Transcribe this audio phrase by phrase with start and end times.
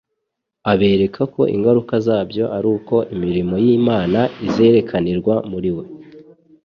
[0.71, 5.85] abereka ko ingaruka zabyo ari uko imirimo y'Imana izerekanirwa muri we.